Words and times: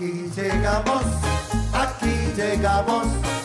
aquí 0.00 0.30
llegamos, 0.34 1.04
aquí 1.74 2.32
llegamos. 2.34 3.39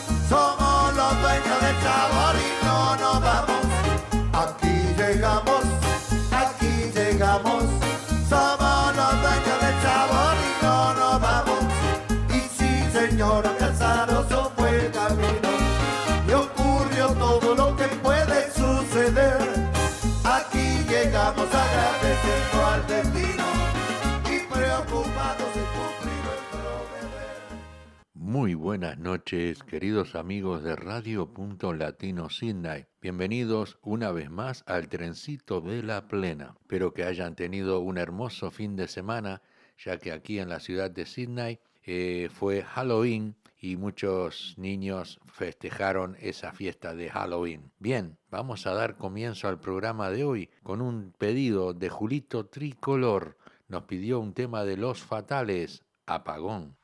buenas 28.66 28.98
noches, 28.98 29.62
queridos 29.62 30.16
amigos 30.16 30.64
de 30.64 30.74
Radio 30.74 31.32
Punto 31.32 31.72
Latino 31.72 32.28
Sydney. 32.28 32.86
Bienvenidos 33.00 33.78
una 33.80 34.10
vez 34.10 34.28
más 34.28 34.64
al 34.66 34.88
trencito 34.88 35.60
de 35.60 35.84
la 35.84 36.08
plena. 36.08 36.56
Espero 36.62 36.92
que 36.92 37.04
hayan 37.04 37.36
tenido 37.36 37.78
un 37.78 37.96
hermoso 37.96 38.50
fin 38.50 38.74
de 38.74 38.88
semana, 38.88 39.40
ya 39.78 39.98
que 39.98 40.10
aquí 40.10 40.40
en 40.40 40.48
la 40.48 40.58
ciudad 40.58 40.90
de 40.90 41.06
Sydney 41.06 41.60
eh, 41.84 42.28
fue 42.32 42.62
Halloween 42.64 43.36
y 43.56 43.76
muchos 43.76 44.54
niños 44.58 45.20
festejaron 45.26 46.16
esa 46.18 46.50
fiesta 46.50 46.92
de 46.92 47.08
Halloween. 47.08 47.70
Bien, 47.78 48.18
vamos 48.32 48.66
a 48.66 48.74
dar 48.74 48.96
comienzo 48.96 49.46
al 49.46 49.60
programa 49.60 50.10
de 50.10 50.24
hoy 50.24 50.50
con 50.64 50.80
un 50.80 51.14
pedido 51.16 51.72
de 51.72 51.88
Julito 51.88 52.46
Tricolor. 52.46 53.38
Nos 53.68 53.84
pidió 53.84 54.18
un 54.18 54.34
tema 54.34 54.64
de 54.64 54.76
los 54.76 55.04
fatales, 55.04 55.84
apagón. 56.04 56.76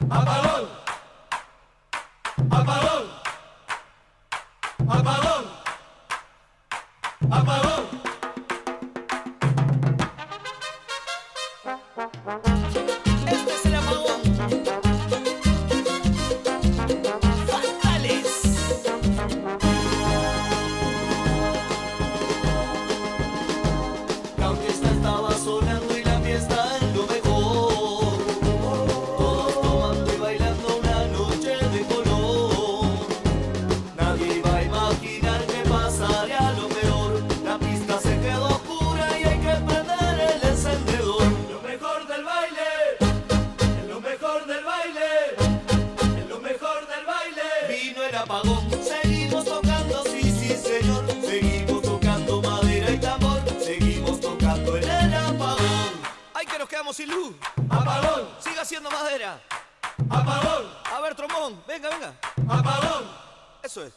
Apagón. 0.00 0.68
Apagón. 2.50 3.04
Apagón. 4.88 5.44
Apagón. 7.30 7.87
madera. 59.02 59.40
Apagón. 60.10 60.66
A 60.92 61.00
ver, 61.00 61.14
trombón. 61.14 61.62
Venga, 61.66 61.88
venga. 61.90 62.14
Apagón. 62.48 63.04
Eso 63.62 63.84
es. 63.84 63.92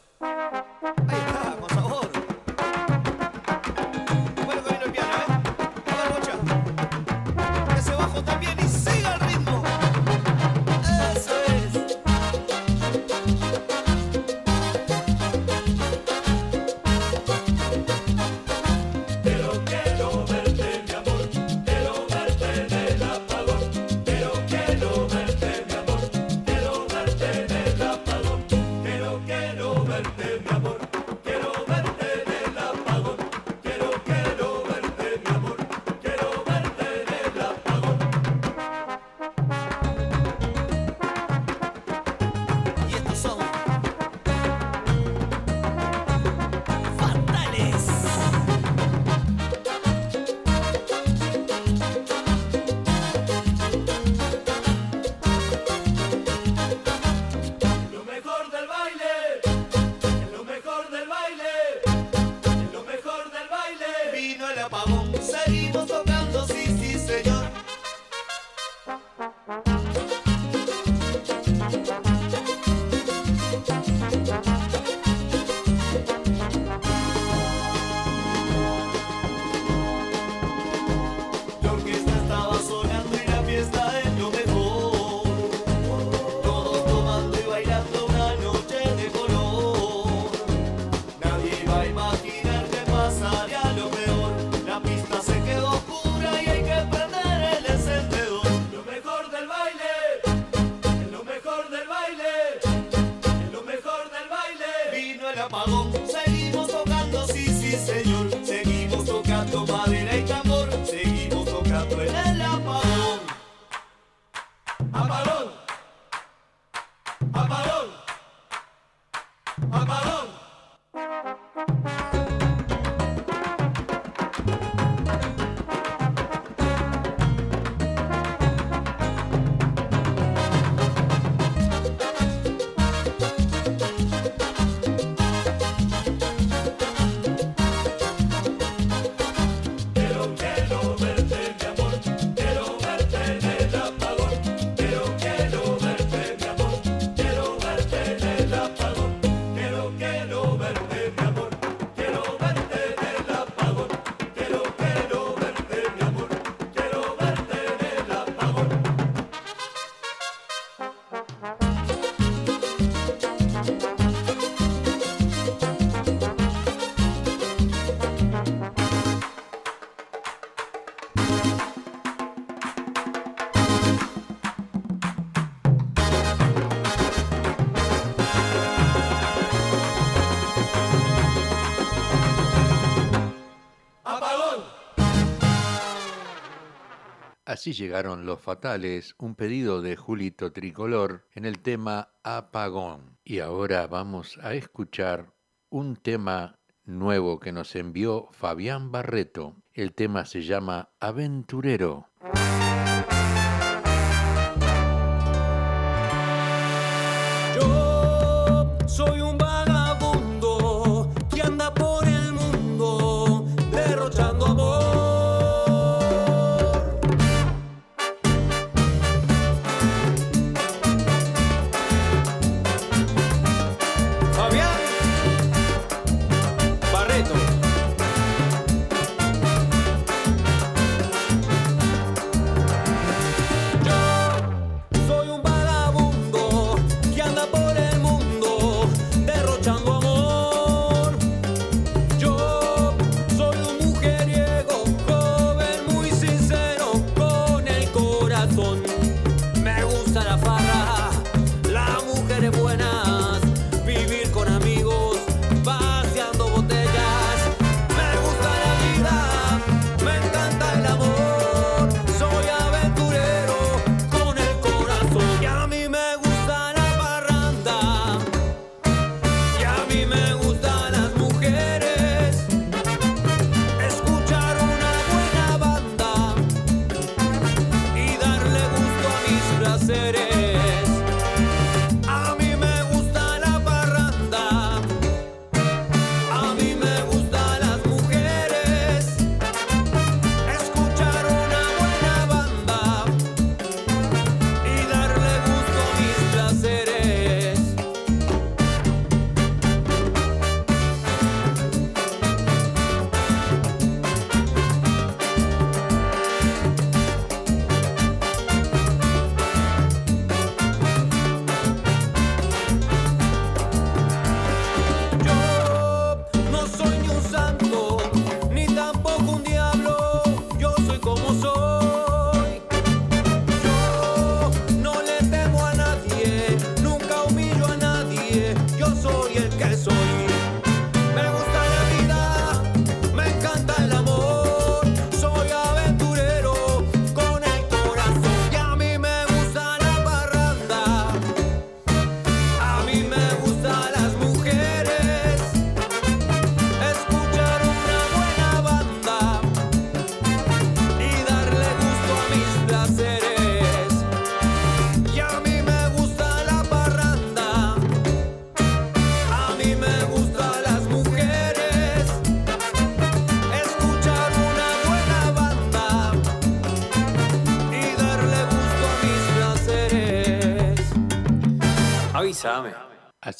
Así 187.62 187.74
llegaron 187.74 188.26
los 188.26 188.40
fatales, 188.40 189.14
un 189.18 189.36
pedido 189.36 189.82
de 189.82 189.94
Julito 189.94 190.50
Tricolor 190.50 191.28
en 191.32 191.44
el 191.44 191.60
tema 191.60 192.08
Apagón. 192.24 193.20
Y 193.22 193.38
ahora 193.38 193.86
vamos 193.86 194.36
a 194.42 194.54
escuchar 194.54 195.32
un 195.70 195.94
tema 195.94 196.58
nuevo 196.82 197.38
que 197.38 197.52
nos 197.52 197.76
envió 197.76 198.26
Fabián 198.32 198.90
Barreto. 198.90 199.54
El 199.74 199.94
tema 199.94 200.24
se 200.24 200.42
llama 200.42 200.88
Aventurero. 200.98 202.08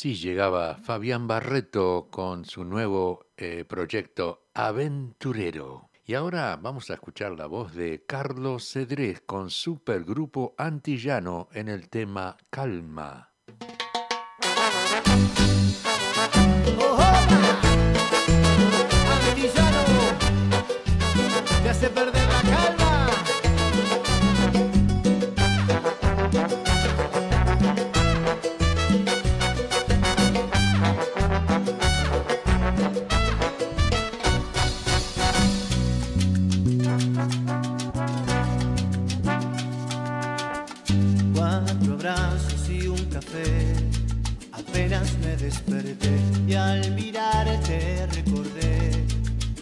Así 0.02 0.16
llegaba 0.16 0.78
Fabián 0.78 1.28
Barreto 1.28 2.08
con 2.10 2.44
su 2.44 2.64
nuevo 2.64 3.26
eh, 3.36 3.64
proyecto 3.64 4.48
Aventurero. 4.52 5.90
Y 6.04 6.14
ahora 6.14 6.58
vamos 6.60 6.90
a 6.90 6.94
escuchar 6.94 7.38
la 7.38 7.46
voz 7.46 7.72
de 7.72 8.04
Carlos 8.04 8.68
Cedrés 8.68 9.20
con 9.20 9.48
supergrupo 9.48 10.56
antillano 10.58 11.46
en 11.52 11.68
el 11.68 11.88
tema 11.88 12.36
Calma. 12.50 13.30
Antillano, 21.78 22.21
Apenas 44.52 45.18
me 45.18 45.36
desperté 45.36 46.10
y 46.46 46.54
al 46.54 46.90
mirarte 46.92 48.06
recordé 48.10 49.04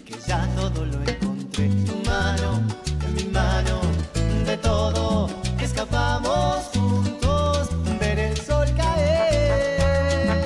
que 0.04 0.14
ya 0.24 0.46
todo 0.54 0.86
lo 0.86 1.02
encontré. 1.02 1.68
Tu 1.68 1.96
mano 2.08 2.62
en 3.04 3.14
mi 3.14 3.24
mano, 3.24 3.80
de 4.46 4.56
todo 4.58 5.28
escapamos 5.60 6.70
juntos, 6.72 7.70
ver 7.98 8.20
el 8.20 8.36
sol 8.36 8.68
caer. 8.76 10.44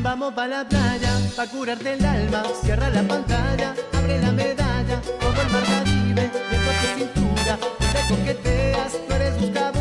Vamos 0.00 0.32
pa' 0.32 0.48
la 0.48 0.66
playa, 0.66 1.12
pa' 1.36 1.46
curarte 1.48 1.92
el 1.92 2.04
alma, 2.04 2.44
cierra 2.62 2.88
la 2.88 3.02
pantalla, 3.02 3.74
abre 3.92 4.20
la 4.22 4.32
medalla, 4.32 5.02
todo 5.20 5.42
el 5.42 5.50
mar 5.50 5.64
Caribe, 5.64 6.22
a 6.22 6.72
tu 6.80 6.98
cintura, 6.98 7.58
te 7.92 8.14
coqueteas, 8.14 8.92
tú 9.06 9.14
eres 9.14 9.38
buscabulla 9.38 9.71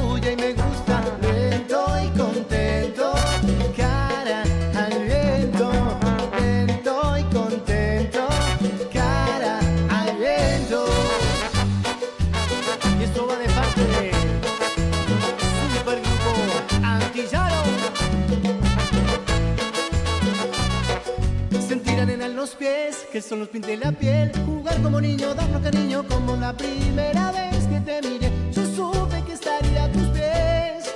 beso 23.31 23.35
nos 23.37 23.47
pinte 23.47 23.77
la 23.77 23.91
piel, 23.91 24.31
jugar 24.45 24.81
como 24.81 24.99
niño, 24.99 25.33
darnos 25.33 25.61
cariño 25.61 26.03
como 26.07 26.35
la 26.35 26.53
primera 26.53 27.31
vez 27.31 27.65
que 27.67 27.79
te 27.79 28.01
miré. 28.01 28.29
Yo 28.51 28.65
supe 28.75 29.23
que 29.23 29.33
estaría 29.33 29.85
a 29.85 29.91
tus 29.91 30.07
pies 30.09 30.93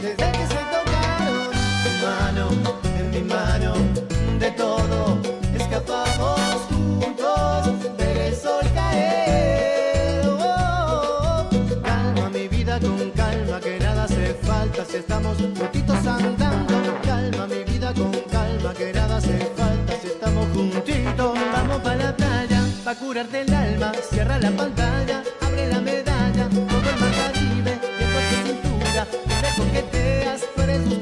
desde 0.00 0.32
que 0.36 0.46
se 0.52 0.60
tocaron 0.74 1.50
tu 1.84 1.90
mano 2.06 2.48
en 2.98 3.10
mi 3.10 3.22
mano. 3.22 3.74
De 4.38 4.50
todo 4.52 5.18
escapamos 5.54 6.60
juntos, 6.70 7.96
del 7.98 8.34
sol 8.34 8.64
caer. 8.74 10.26
Oh, 10.26 10.38
oh, 10.40 11.48
oh. 11.50 11.82
Calma 11.82 12.30
mi 12.30 12.48
vida 12.48 12.80
con 12.80 13.10
calma, 13.10 13.60
que 13.60 13.78
nada 13.78 14.04
hace 14.04 14.34
falta 14.42 14.84
si 14.84 14.96
estamos 14.96 15.36
juntitos 15.36 16.06
andando. 16.06 17.00
Calma 17.02 17.46
mi 17.46 17.64
vida 17.70 17.92
con 17.92 18.12
calma, 18.30 18.72
que 18.72 18.92
nada 18.92 19.16
hace 19.18 19.38
falta 19.56 19.75
juntitos. 20.56 21.38
Vamos 21.52 21.80
para 21.82 21.96
la 21.96 22.16
playa, 22.16 22.60
pa' 22.84 22.94
curarte 22.94 23.42
el 23.42 23.54
alma. 23.54 23.92
Cierra 24.10 24.38
la 24.38 24.50
pantalla, 24.50 25.22
abre 25.40 25.68
la 25.68 25.80
medalla. 25.80 26.48
Todo 26.48 26.90
el 26.92 26.96
mar 27.00 27.12
Caribe, 27.20 27.78
viento 27.98 28.20
tu 28.30 28.36
cintura. 28.48 29.06
Te 29.42 29.48
coqueteas, 29.60 30.40
tú 30.54 30.62
eres 30.62 30.82
y 30.90 30.96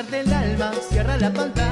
el 0.00 0.32
alma. 0.32 0.72
Cierra 0.90 1.16
la 1.16 1.32
pantalla, 1.32 1.65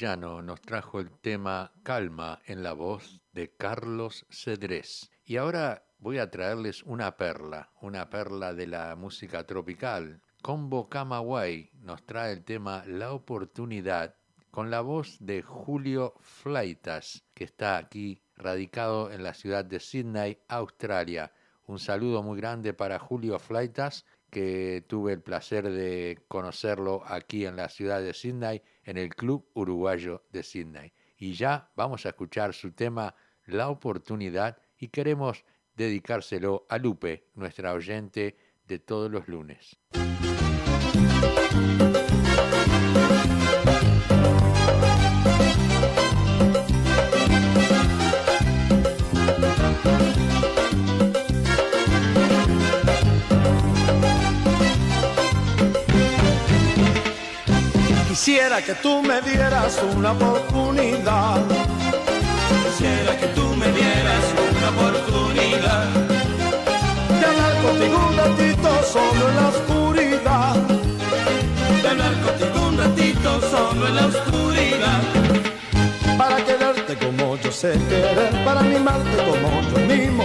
Nos 0.00 0.60
trajo 0.60 1.00
el 1.00 1.10
tema 1.10 1.72
Calma 1.82 2.40
en 2.46 2.62
la 2.62 2.72
voz 2.72 3.20
de 3.32 3.50
Carlos 3.56 4.26
Cedrés. 4.30 5.10
Y 5.24 5.38
ahora 5.38 5.82
voy 5.98 6.18
a 6.18 6.30
traerles 6.30 6.84
una 6.84 7.16
perla, 7.16 7.72
una 7.80 8.08
perla 8.08 8.54
de 8.54 8.68
la 8.68 8.94
música 8.94 9.44
tropical. 9.44 10.22
Combo 10.40 10.88
Camagüey 10.88 11.72
nos 11.80 12.06
trae 12.06 12.32
el 12.32 12.44
tema 12.44 12.84
La 12.86 13.12
Oportunidad 13.12 14.14
con 14.52 14.70
la 14.70 14.82
voz 14.82 15.16
de 15.18 15.42
Julio 15.42 16.14
Flaitas, 16.20 17.24
que 17.34 17.42
está 17.42 17.76
aquí 17.76 18.22
radicado 18.36 19.10
en 19.10 19.24
la 19.24 19.34
ciudad 19.34 19.64
de 19.64 19.80
Sydney, 19.80 20.38
Australia. 20.46 21.32
Un 21.66 21.80
saludo 21.80 22.22
muy 22.22 22.36
grande 22.38 22.72
para 22.72 23.00
Julio 23.00 23.40
Flaitas, 23.40 24.06
que 24.30 24.84
tuve 24.86 25.14
el 25.14 25.22
placer 25.22 25.68
de 25.70 26.22
conocerlo 26.28 27.02
aquí 27.06 27.46
en 27.46 27.56
la 27.56 27.68
ciudad 27.68 28.00
de 28.00 28.14
Sydney, 28.14 28.62
en 28.88 28.96
el 28.96 29.14
Club 29.14 29.46
Uruguayo 29.52 30.24
de 30.32 30.42
Sydney. 30.42 30.92
Y 31.18 31.34
ya 31.34 31.70
vamos 31.76 32.06
a 32.06 32.08
escuchar 32.08 32.54
su 32.54 32.72
tema 32.72 33.14
La 33.44 33.68
Oportunidad 33.68 34.56
y 34.78 34.88
queremos 34.88 35.44
dedicárselo 35.76 36.64
a 36.70 36.78
Lupe, 36.78 37.28
nuestra 37.34 37.74
oyente 37.74 38.38
de 38.66 38.78
todos 38.78 39.10
los 39.10 39.28
lunes. 39.28 39.78
Quisiera 58.28 58.60
que 58.60 58.74
tú 58.74 59.00
me 59.00 59.22
dieras 59.22 59.82
una 59.96 60.12
oportunidad. 60.12 61.40
Quisiera 62.62 63.16
que 63.18 63.26
tú 63.28 63.56
me 63.56 63.66
dieras 63.72 64.24
una 64.50 64.68
oportunidad 64.68 65.86
De 67.08 67.24
hablar 67.24 67.62
contigo 67.62 67.96
un 68.10 68.16
ratito 68.18 68.68
solo 68.92 69.28
en 69.30 69.36
la 69.36 69.48
oscuridad. 69.48 70.56
de 71.82 71.88
hablar 71.88 72.14
contigo 72.20 72.68
un 72.68 72.76
ratito 72.76 73.40
solo 73.50 73.88
en 73.88 73.96
la 73.96 74.06
oscuridad. 74.08 75.00
Para 76.18 76.36
quererte 76.44 76.98
como 76.98 77.36
yo 77.36 77.50
sé 77.50 77.72
querer, 77.88 78.44
para 78.44 78.60
animarte 78.60 79.16
como 79.24 79.62
yo 79.70 79.78
mimo, 79.86 80.24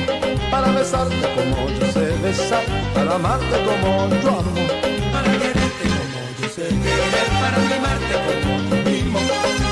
para 0.52 0.72
besarte 0.72 1.26
como 1.36 1.70
yo 1.70 1.86
sé 1.94 2.12
besar, 2.22 2.66
para 2.94 3.16
amarte 3.16 3.58
como 3.64 4.10
yo 4.22 4.30
amo. 4.30 4.83
Sé 6.56 6.70
para 7.42 7.58
animarte 7.58 8.14
como 8.26 8.54
yo 8.70 8.92
mismo, 8.92 9.20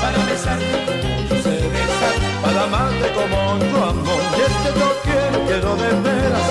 para 0.00 0.18
besarte 0.24 0.76
como 0.86 1.14
yo 1.28 1.36
sé 1.42 1.54
besar. 1.74 2.16
para 2.42 2.62
amarte 2.64 3.06
como 3.12 3.38
yo 3.70 3.84
amo. 3.90 4.14
Y 4.36 4.40
es 4.46 4.54
que 4.62 4.70
yo 4.80 4.88
quiero, 5.06 5.38
quiero 5.46 5.76
de 5.76 5.90
veras, 6.06 6.48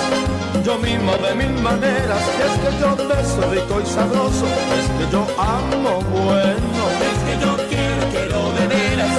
yo 0.64 0.78
mismo 0.80 1.12
de 1.18 1.36
mil 1.36 1.56
maneras. 1.62 2.24
Y 2.38 2.42
es 2.48 2.56
que 2.62 2.72
yo 2.80 2.90
beso 3.10 3.42
rico 3.52 3.82
y 3.82 3.86
sabroso, 3.86 4.46
es 4.78 4.88
que 4.98 5.12
yo 5.12 5.22
amo 5.38 6.00
bueno. 6.24 6.82
Es 7.10 7.18
que 7.26 7.34
yo 7.44 7.52
quiero, 7.68 8.02
quiero 8.14 8.40
de 8.58 8.68
veras, 8.76 9.12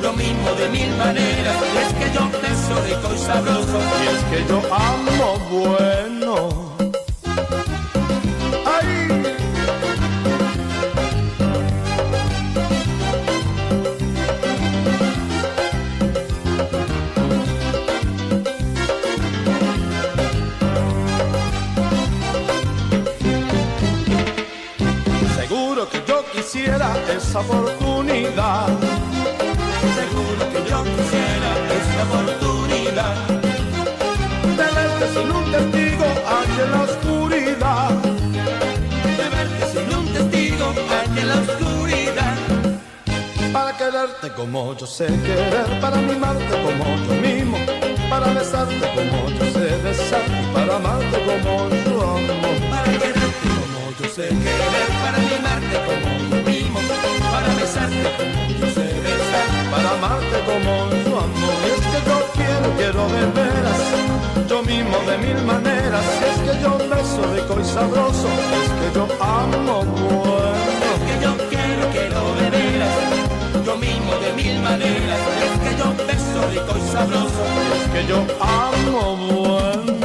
lo 0.00 0.12
mismo 0.12 0.50
de 0.60 0.68
mil 0.68 0.90
maneras. 0.96 1.56
Es 1.82 1.92
que 1.98 2.06
yo 2.14 2.22
beso 2.44 2.74
rico 2.86 3.08
y 3.14 3.18
sabroso. 3.18 3.78
Y 4.02 4.06
es 4.14 4.22
que 4.30 4.48
yo 4.48 4.58
amo 4.72 5.28
bueno. 5.50 6.75
Esa 27.36 27.40
oportunidad. 27.40 28.66
Seguro 29.98 30.42
que 30.52 30.70
yo 30.70 30.84
quisiera 30.84 31.50
esta 31.78 32.02
oportunidad 32.08 33.14
de 34.58 34.66
verte 34.76 35.06
sin 35.14 35.30
un 35.30 35.44
testigo 35.52 36.06
en 36.62 36.70
la 36.70 36.82
oscuridad. 36.82 37.90
de 39.18 39.26
verte 39.34 39.64
sin 39.72 39.98
un 39.98 40.06
testigo 40.12 40.66
en 41.16 41.28
la 41.28 41.34
oscuridad. 41.34 42.36
Para 43.52 43.76
quererte 43.76 44.32
como 44.34 44.76
yo 44.76 44.86
sé 44.86 45.06
querer, 45.06 45.80
para 45.80 45.96
mimarte 45.96 46.54
como 46.64 46.84
yo 47.06 47.14
mismo, 47.20 47.58
para 48.10 48.32
besarte 48.32 48.86
como 48.94 49.30
yo 49.30 49.44
sé 49.52 49.76
besar, 49.82 50.24
para 50.54 50.76
amarte 50.76 51.18
como 51.28 51.68
yo 51.68 52.02
amo. 52.02 52.34
Para 52.70 52.92
quererte 52.92 53.48
como 53.58 53.80
yo 53.98 54.08
sé 54.14 54.28
querer, 54.28 54.88
para 55.02 55.16
animarte 55.18 55.76
como 55.86 56.15
sabroso, 67.76 68.28
es 68.62 68.70
que 68.80 68.88
yo 68.94 69.06
amo 69.20 69.84
bueno. 69.84 70.88
Es 70.94 71.02
que 71.06 71.14
yo 71.24 71.32
quiero, 71.50 71.84
quiero 71.92 72.20
de 72.40 72.50
veras, 72.50 72.96
yo 73.66 73.76
mismo 73.76 74.12
de 74.16 74.32
mil 74.32 74.60
maneras. 74.62 75.20
Es 75.46 75.56
que 75.64 75.72
yo 75.80 75.86
beso 76.06 76.40
rico 76.52 76.72
y 76.78 76.92
sabroso. 76.92 77.42
Es 77.76 77.84
que 77.92 78.06
yo 78.06 78.18
amo 78.40 79.16
bueno. 79.16 79.95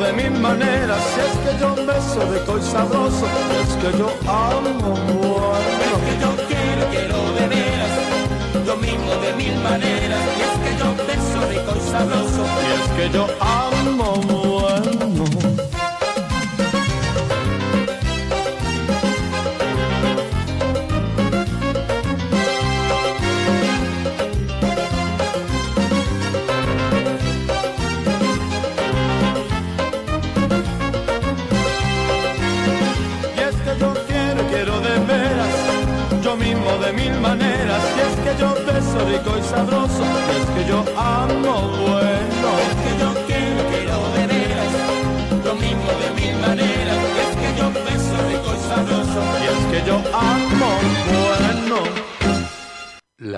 De 0.00 0.12
mil 0.14 0.30
maneras, 0.40 0.98
si 1.14 1.20
es 1.20 1.36
que 1.44 1.60
yo 1.60 1.74
beso 1.74 2.20
rico 2.32 2.58
y 2.58 2.62
sabroso, 2.62 3.26
es 3.60 3.74
que 3.76 3.98
yo 3.98 4.08
amo 4.26 4.94
bueno. 5.12 5.56
Es 5.84 6.00
que 6.06 6.20
yo 6.20 6.30
quiero, 6.48 6.88
quiero 6.90 7.32
de 7.34 7.46
veras, 7.48 8.66
yo 8.66 8.76
mismo 8.76 9.14
de 9.16 9.32
mil 9.34 9.56
maneras, 9.56 10.20
y 10.38 10.40
es 10.40 10.54
que 10.64 10.78
yo 10.78 10.88
beso 11.06 11.48
rico 11.48 11.72
y 11.76 11.90
sabroso. 11.90 12.42
Y 12.62 12.80
es 12.80 12.88
que 12.96 13.10
yo 13.14 13.26
amo 13.40 14.14
bueno. 14.14 14.39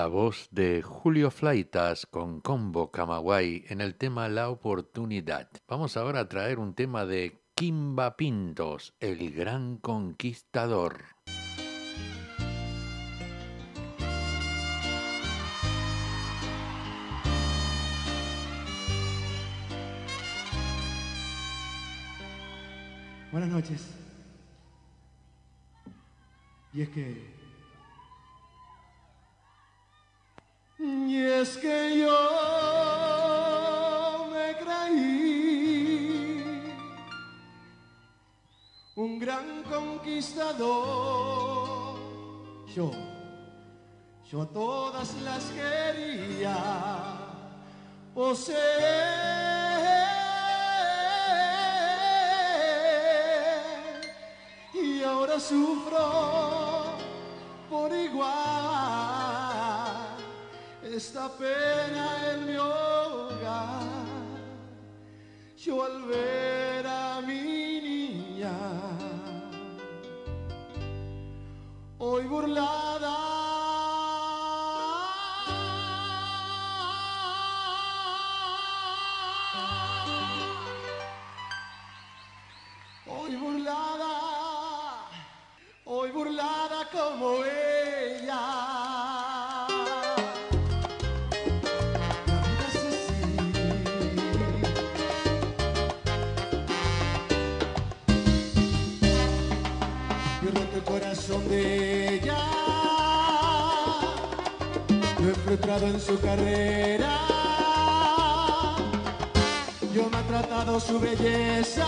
La 0.03 0.09
voz 0.09 0.49
de 0.51 0.81
Julio 0.81 1.31
Flaitas 1.31 2.05
con 2.05 2.41
Combo 2.41 2.91
Camagüey 2.91 3.63
en 3.69 3.79
el 3.79 3.95
tema 3.95 4.27
La 4.27 4.49
Oportunidad. 4.49 5.49
Vamos 5.65 5.95
ahora 5.95 6.19
a 6.19 6.27
traer 6.27 6.59
un 6.59 6.73
tema 6.73 7.05
de 7.05 7.39
Kimba 7.55 8.17
Pintos, 8.17 8.93
el 8.99 9.31
gran 9.31 9.77
conquistador. 9.77 11.05
Buenas 23.31 23.49
noches. 23.49 23.87
Y 26.73 26.81
es 26.81 26.89
que... 26.89 27.32
Y 30.85 31.15
es 31.15 31.55
que 31.59 31.99
yo 31.99 32.19
me 34.33 34.53
creí 34.57 36.43
un 38.95 39.17
gran 39.17 39.63
conquistador. 39.63 40.67
Yo, 42.75 42.91
yo 44.29 44.45
todas 44.47 45.15
las 45.21 45.45
quería 45.51 46.57
poseer 48.13 48.63
y 54.73 55.01
ahora 55.01 55.39
sufro 55.39 56.97
por 57.69 57.95
igual 57.95 58.72
esta 60.95 61.27
pena 61.29 62.33
en 62.33 62.45
mi 62.45 62.55
hogar. 62.55 63.81
Yo 65.57 65.83
al 65.83 66.03
ver 66.03 66.85
a 66.85 67.21
mi 67.21 67.81
niña 67.81 68.51
hoy 71.97 72.23
burlada. 72.25 73.42
Corazón 101.23 101.47
de 101.49 102.15
ella. 102.15 102.37
Yo 105.19 105.29
he 105.29 105.33
frustrado 105.33 105.87
en 105.87 105.99
su 105.99 106.19
carrera. 106.19 107.17
Yo 109.93 110.03
he 110.03 110.09
maltratado 110.09 110.79
su 110.79 110.99
belleza. 110.99 111.85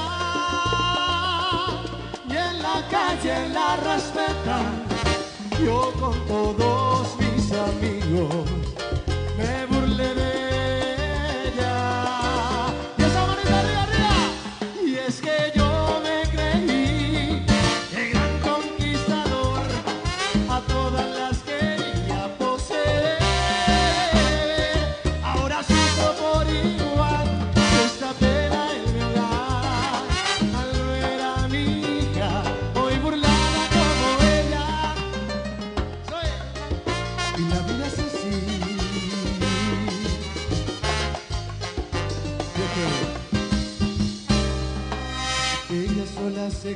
Y 2.28 2.32
en 2.32 2.62
la 2.62 2.88
calle 2.89 3.50
la 3.50 3.76
respetan. 3.78 4.86
Yo 5.63 5.91
con 6.00 6.26
todos 6.28 7.17
mis 7.19 7.52
amigos 7.52 8.64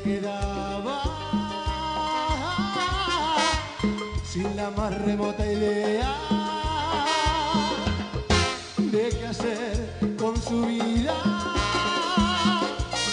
quedaba. 0.04 1.02
Sin 4.24 4.56
la 4.56 4.70
más 4.72 4.98
remota 5.02 5.46
idea 5.46 6.16
de 8.78 9.10
qué 9.10 9.28
hacer 9.28 10.16
con 10.20 10.40
su 10.42 10.66
vida, 10.66 11.16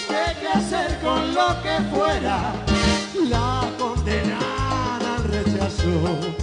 de 0.09 0.41
qué 0.41 0.49
hacer 0.49 0.99
con 1.01 1.35
lo 1.35 1.49
que 1.63 1.81
fuera, 1.95 2.53
la 3.29 3.69
condenada 3.79 5.17
al 5.17 5.25
rechazo 5.25 6.36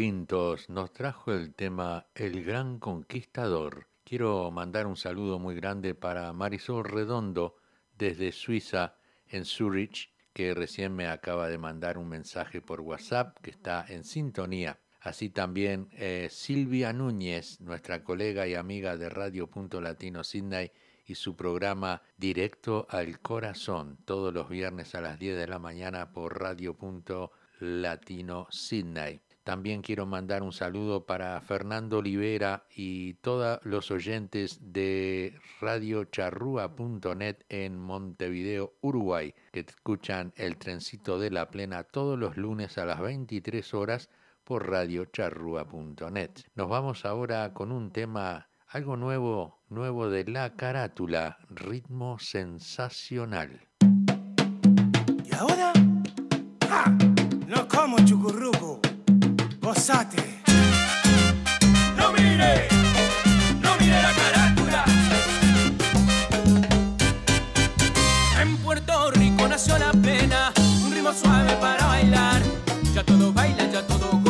Pintos 0.00 0.70
nos 0.70 0.94
trajo 0.94 1.30
el 1.30 1.52
tema 1.52 2.06
El 2.14 2.42
Gran 2.42 2.78
Conquistador. 2.78 3.86
Quiero 4.02 4.50
mandar 4.50 4.86
un 4.86 4.96
saludo 4.96 5.38
muy 5.38 5.54
grande 5.54 5.94
para 5.94 6.32
Marisol 6.32 6.84
Redondo 6.84 7.56
desde 7.98 8.32
Suiza, 8.32 8.96
en 9.28 9.44
Zurich, 9.44 10.10
que 10.32 10.54
recién 10.54 10.96
me 10.96 11.06
acaba 11.06 11.48
de 11.50 11.58
mandar 11.58 11.98
un 11.98 12.08
mensaje 12.08 12.62
por 12.62 12.80
WhatsApp 12.80 13.36
que 13.42 13.50
está 13.50 13.84
en 13.90 14.04
sintonía. 14.04 14.80
Así 15.02 15.28
también 15.28 15.90
eh, 15.92 16.28
Silvia 16.30 16.94
Núñez, 16.94 17.60
nuestra 17.60 18.02
colega 18.02 18.48
y 18.48 18.54
amiga 18.54 18.96
de 18.96 19.10
Radio 19.10 19.48
Punto 19.48 19.82
Latino 19.82 20.24
Sydney 20.24 20.72
y 21.04 21.14
su 21.14 21.36
programa 21.36 22.00
Directo 22.16 22.86
al 22.88 23.20
Corazón, 23.20 23.98
todos 24.06 24.32
los 24.32 24.48
viernes 24.48 24.94
a 24.94 25.02
las 25.02 25.18
10 25.18 25.36
de 25.36 25.46
la 25.46 25.58
mañana 25.58 26.10
por 26.10 26.40
Radio 26.40 26.72
Punto 26.72 27.32
Latino 27.58 28.46
Sydney. 28.50 29.20
También 29.50 29.82
quiero 29.82 30.06
mandar 30.06 30.44
un 30.44 30.52
saludo 30.52 31.06
para 31.06 31.40
Fernando 31.40 31.98
Olivera 31.98 32.66
y 32.72 33.14
todos 33.14 33.58
los 33.64 33.90
oyentes 33.90 34.60
de 34.62 35.40
radiocharrúa.net 35.60 37.38
en 37.48 37.76
Montevideo, 37.76 38.74
Uruguay, 38.80 39.34
que 39.50 39.66
escuchan 39.66 40.32
el 40.36 40.56
trencito 40.56 41.18
de 41.18 41.32
la 41.32 41.50
plena 41.50 41.82
todos 41.82 42.16
los 42.16 42.36
lunes 42.36 42.78
a 42.78 42.84
las 42.84 43.00
23 43.00 43.74
horas 43.74 44.08
por 44.44 44.70
radiocharrúa.net. 44.70 46.30
Nos 46.54 46.68
vamos 46.68 47.04
ahora 47.04 47.52
con 47.52 47.72
un 47.72 47.90
tema 47.90 48.46
algo 48.68 48.96
nuevo, 48.96 49.58
nuevo 49.68 50.08
de 50.10 50.26
la 50.26 50.54
carátula, 50.54 51.38
ritmo 51.48 52.20
sensacional. 52.20 53.66
¿Y 55.24 55.34
ahora? 55.34 55.72
¡Ja! 56.68 56.96
No 57.48 57.66
como 57.66 57.98
chucurruco. 58.04 58.59
No 61.96 62.12
mire, 62.12 62.66
no 63.62 63.76
mire 63.78 64.02
la 64.02 64.12
carátula. 64.12 64.84
En 68.40 68.56
Puerto 68.56 69.12
Rico 69.12 69.46
nació 69.46 69.78
la 69.78 69.92
plena, 69.92 70.52
un 70.84 70.92
ritmo 70.92 71.12
suave 71.12 71.54
para 71.60 71.86
bailar. 71.86 72.42
Ya 72.92 73.04
todos 73.04 73.32
bailan, 73.32 73.70
ya 73.70 73.86
todos 73.86 74.20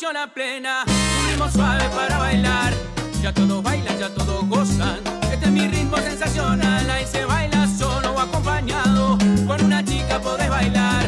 Nació 0.00 0.14
la 0.14 0.32
plena, 0.32 0.84
un 0.86 1.28
ritmo 1.28 1.50
suave 1.50 1.84
para 1.94 2.16
bailar. 2.16 2.72
Ya 3.20 3.34
todos 3.34 3.62
bailan, 3.62 3.98
ya 3.98 4.08
todos 4.08 4.48
gozan. 4.48 4.98
Este 5.30 5.44
es 5.44 5.50
mi 5.52 5.68
ritmo 5.68 5.98
sensacional. 5.98 6.88
Ahí 6.88 7.04
se 7.04 7.26
baila 7.26 7.66
solo 7.66 8.12
o 8.12 8.18
acompañado. 8.18 9.18
Con 9.46 9.62
una 9.62 9.84
chica 9.84 10.18
podés 10.18 10.48
bailar. 10.48 11.04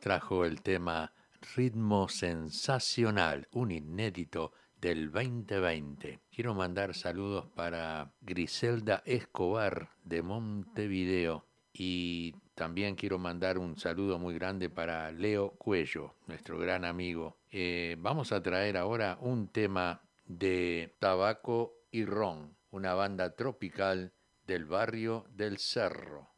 Trajo 0.00 0.46
el 0.46 0.62
tema 0.62 1.12
Ritmo 1.54 2.08
Sensacional, 2.08 3.46
un 3.52 3.70
inédito 3.70 4.52
del 4.80 5.12
2020. 5.12 6.20
Quiero 6.34 6.54
mandar 6.54 6.94
saludos 6.94 7.46
para 7.54 8.10
Griselda 8.22 9.02
Escobar 9.04 9.90
de 10.02 10.22
Montevideo 10.22 11.46
y 11.72 12.34
también 12.54 12.96
quiero 12.96 13.18
mandar 13.18 13.58
un 13.58 13.76
saludo 13.76 14.18
muy 14.18 14.34
grande 14.34 14.70
para 14.70 15.12
Leo 15.12 15.50
Cuello, 15.50 16.14
nuestro 16.26 16.58
gran 16.58 16.86
amigo. 16.86 17.36
Eh, 17.50 17.96
vamos 17.98 18.32
a 18.32 18.42
traer 18.42 18.78
ahora 18.78 19.18
un 19.20 19.48
tema 19.48 20.02
de 20.24 20.96
Tabaco 20.98 21.74
y 21.90 22.06
Ron, 22.06 22.56
una 22.70 22.94
banda 22.94 23.36
tropical 23.36 24.14
del 24.46 24.64
barrio 24.64 25.26
del 25.30 25.58
Cerro. 25.58 26.29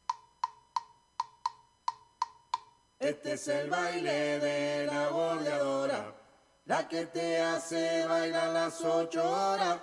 Este 3.03 3.33
es 3.33 3.49
el 3.49 3.69
baile 3.69 4.39
de 4.39 4.87
la 4.87 5.09
bordeadora, 5.09 6.15
la 6.67 6.87
que 6.87 7.07
te 7.07 7.41
hace 7.41 8.07
bailar 8.07 8.51
las 8.51 8.81
ocho 8.85 9.29
horas. 9.29 9.79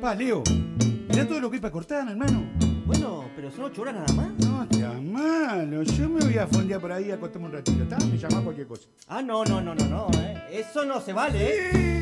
Pa, 0.00 0.14
Leo, 0.14 0.42
mirá 1.06 1.28
todo 1.28 1.40
lo 1.40 1.50
que 1.50 1.56
hay 1.56 1.60
para 1.60 1.70
cortar, 1.70 2.08
hermano. 2.08 2.50
Bueno, 2.86 3.30
pero 3.36 3.50
son 3.50 3.64
ocho 3.64 3.82
horas 3.82 3.94
nada 3.94 4.12
más. 4.14 4.30
No, 4.38 4.62
está 4.62 4.92
malo. 5.02 5.82
Yo 5.82 6.08
me 6.08 6.24
voy 6.24 6.38
a 6.38 6.46
fondear 6.46 6.80
por 6.80 6.92
ahí 6.92 7.10
a 7.10 7.16
acostarme 7.16 7.48
un 7.48 7.52
ratito, 7.52 7.82
¿está? 7.82 7.98
Me 7.98 8.16
llamás 8.16 8.40
cualquier 8.40 8.66
cosa. 8.66 8.88
Ah, 9.08 9.20
no, 9.20 9.44
no, 9.44 9.60
no, 9.60 9.74
no, 9.74 9.84
no, 9.84 10.08
eh. 10.18 10.44
Eso 10.50 10.86
no 10.86 10.98
se 10.98 11.12
vale, 11.12 11.46
¿eh? 11.46 11.93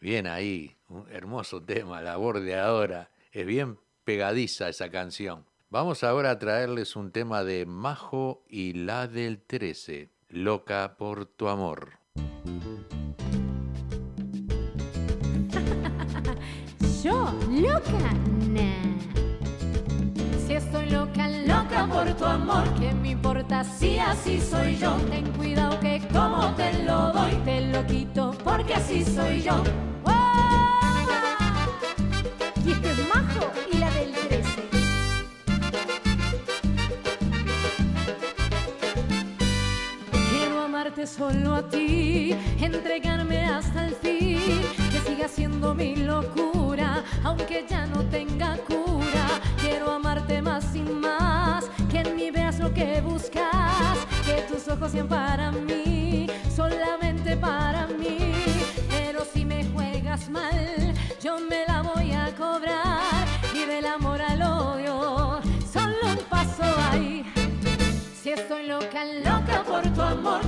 Bien 0.00 0.26
ahí, 0.26 0.74
un 0.88 1.06
hermoso 1.12 1.62
tema, 1.62 2.00
la 2.00 2.16
bordeadora. 2.16 3.12
Es 3.30 3.46
bien 3.46 3.78
pegadiza 4.02 4.68
esa 4.68 4.90
canción. 4.90 5.46
Vamos 5.70 6.02
ahora 6.02 6.32
a 6.32 6.40
traerles 6.40 6.96
un 6.96 7.12
tema 7.12 7.44
de 7.44 7.64
Majo 7.64 8.42
y 8.48 8.72
la 8.72 9.06
del 9.06 9.40
13, 9.40 10.10
Loca 10.28 10.96
por 10.98 11.26
tu 11.26 11.46
amor. 11.46 12.00
Yo, 17.04 17.32
loca, 17.48 18.12
nah 18.48 19.01
estoy 20.56 20.90
loca, 20.90 21.28
loca 21.28 21.86
por 21.86 22.12
tu 22.14 22.24
amor. 22.24 22.64
¿Qué 22.78 22.92
me 22.92 23.10
importa 23.10 23.64
si 23.64 23.98
así 23.98 24.40
soy 24.40 24.76
yo? 24.76 24.92
Ten 25.10 25.26
cuidado 25.32 25.78
que 25.80 26.00
como 26.12 26.54
te 26.54 26.82
lo 26.84 27.12
doy, 27.12 27.32
te 27.44 27.60
lo 27.68 27.86
quito 27.86 28.34
porque 28.44 28.74
así 28.74 29.04
soy 29.04 29.42
yo. 29.42 29.62
Y 32.64 32.72
este 32.72 32.94
Majo 33.12 33.50
y 33.72 33.78
la 33.78 33.90
del 33.90 34.12
13. 34.12 34.50
Quiero 40.30 40.62
amarte 40.62 41.06
solo 41.06 41.54
a 41.56 41.68
ti, 41.68 42.36
entregarme 42.60 43.44
hasta 43.46 43.86
el 43.86 43.94
fin 43.94 44.81
siga 45.12 45.28
siendo 45.28 45.74
mi 45.74 45.94
locura, 45.94 47.04
aunque 47.22 47.66
ya 47.68 47.84
no 47.86 48.02
tenga 48.04 48.56
cura. 48.66 49.26
Quiero 49.60 49.90
amarte 49.90 50.40
más 50.40 50.74
y 50.74 50.80
más, 50.80 51.66
que 51.90 51.98
en 51.98 52.16
mí 52.16 52.30
veas 52.30 52.58
lo 52.58 52.72
que 52.72 53.02
buscas, 53.02 53.98
que 54.24 54.42
tus 54.48 54.66
ojos 54.68 54.92
sean 54.92 55.08
para 55.08 55.52
mí, 55.52 56.28
solamente 56.56 57.36
para 57.36 57.86
mí. 57.88 58.32
Pero 58.88 59.22
si 59.24 59.44
me 59.44 59.66
juegas 59.66 60.30
mal, 60.30 60.94
yo 61.22 61.38
me 61.40 61.66
la 61.66 61.71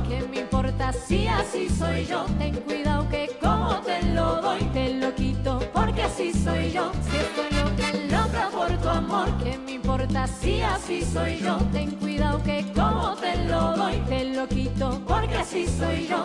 ¿Qué 0.08 0.26
me 0.30 0.40
importa 0.40 0.92
si 0.92 1.26
así 1.26 1.68
soy 1.68 2.06
yo? 2.06 2.26
Ten 2.38 2.54
cuidado 2.56 3.08
que 3.08 3.30
como 3.40 3.80
te 3.80 4.02
lo 4.14 4.40
doy, 4.40 4.62
te 4.72 4.94
lo 4.94 5.14
quito, 5.14 5.60
porque 5.72 6.02
así 6.02 6.32
soy 6.32 6.72
yo. 6.72 6.92
Si 7.08 7.16
estoy 7.16 7.50
loca, 7.58 7.88
loca 8.10 8.48
por 8.50 8.76
tu 8.78 8.88
amor, 8.88 9.28
¿qué 9.42 9.58
me 9.58 9.72
importa 9.72 10.26
si 10.26 10.62
así 10.62 11.02
soy 11.02 11.38
yo? 11.38 11.56
Ten 11.72 11.90
cuidado 11.92 12.42
que 12.42 12.64
como 12.74 13.14
te 13.16 13.36
lo 13.44 13.76
doy, 13.76 13.96
te 14.08 14.24
lo 14.24 14.48
quito, 14.48 15.00
porque 15.06 15.36
así 15.36 15.66
soy 15.66 16.06
yo. 16.06 16.22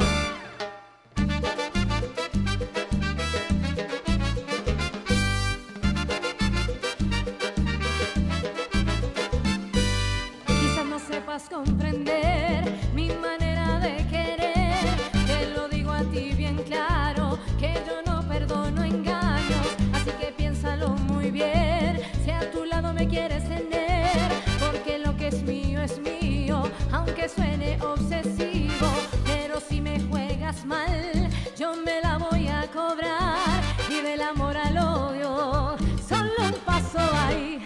Quizás 10.45 10.85
no 10.85 10.99
sepas 10.99 11.49
comprender 11.49 12.28
suene 27.35 27.77
obsesivo. 27.81 28.87
Pero 29.25 29.59
si 29.59 29.81
me 29.81 29.99
juegas 30.01 30.65
mal, 30.65 31.29
yo 31.57 31.75
me 31.75 32.01
la 32.01 32.17
voy 32.17 32.47
a 32.47 32.67
cobrar. 32.71 33.61
Y 33.89 34.01
del 34.01 34.21
amor 34.21 34.57
al 34.57 34.77
odio, 34.77 35.75
solo 36.07 36.31
un 36.39 36.53
paso 36.65 36.99
hay. 37.13 37.59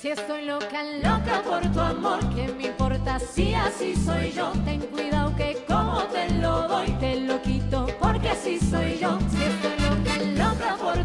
Si 0.00 0.10
estoy 0.10 0.46
loca, 0.46 0.82
loca 1.02 1.42
por 1.42 1.62
tu 1.72 1.80
amor, 1.80 2.18
¿qué 2.34 2.52
me 2.52 2.66
importa 2.66 3.18
si 3.18 3.54
así 3.54 3.94
soy 3.94 4.32
yo? 4.32 4.52
Ten 4.64 4.80
cuidado 4.80 5.34
que 5.36 5.64
como 5.68 6.02
te 6.04 6.28
lo 6.34 6.68
doy, 6.68 6.90
te 6.98 7.20
lo 7.20 7.40
quito, 7.40 7.86
porque 8.00 8.30
así 8.30 8.58
soy 8.58 8.98
yo. 8.98 9.18
Si 9.30 9.42
estoy 9.42 9.71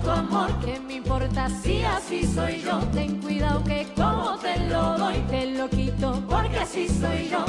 tu 0.07 0.13
amor, 0.13 0.49
¿qué 0.63 0.79
me 0.79 0.95
importa 0.95 1.49
si 1.49 1.83
así 1.83 2.25
soy 2.25 2.61
yo? 2.61 2.79
Ten 2.93 3.19
cuidado 3.21 3.61
que 3.65 3.85
como 3.93 4.37
te 4.37 4.57
lo 4.69 4.97
doy, 4.97 5.19
te 5.29 5.51
lo 5.51 5.69
quito, 5.69 6.23
porque 6.29 6.59
así 6.59 6.87
soy 6.87 7.27
yo. 7.29 7.43